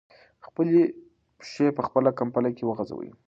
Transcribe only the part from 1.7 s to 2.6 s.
په خپله کمپله